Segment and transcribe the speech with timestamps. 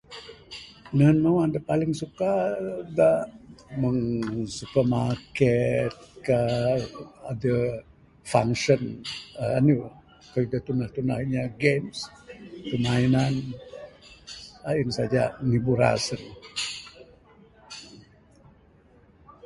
[0.97, 2.31] Nehen mawah da paling suka
[2.97, 3.09] da
[3.81, 3.99] meng
[4.57, 5.93] supermarket
[6.27, 6.39] ka
[7.31, 7.65] adeh
[8.31, 8.81] function
[10.51, 11.97] da tunah tunah inya games
[12.69, 13.33] permainan
[14.69, 16.25] ain saja ngibur aseng.